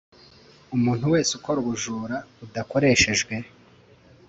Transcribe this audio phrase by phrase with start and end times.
[0.75, 3.33] Umuntu wese ukora ubujura budakoreshejwe